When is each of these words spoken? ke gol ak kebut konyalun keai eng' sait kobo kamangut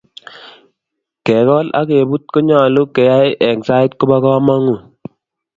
ke 1.25 1.37
gol 1.47 1.67
ak 1.79 1.85
kebut 1.89 2.23
konyalun 2.33 2.87
keai 2.95 3.29
eng' 3.47 3.65
sait 3.67 3.91
kobo 3.99 4.17
kamangut 4.23 4.81